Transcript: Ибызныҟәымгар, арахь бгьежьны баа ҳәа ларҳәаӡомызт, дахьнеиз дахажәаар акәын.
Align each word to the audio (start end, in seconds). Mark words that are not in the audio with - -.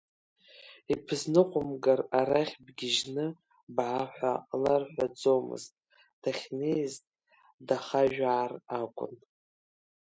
Ибызныҟәымгар, 0.91 1.99
арахь 2.19 2.55
бгьежьны 2.65 3.25
баа 3.75 4.03
ҳәа 4.13 4.33
ларҳәаӡомызт, 4.61 5.71
дахьнеиз 6.21 6.93
дахажәаар 7.67 8.53
акәын. 8.79 9.13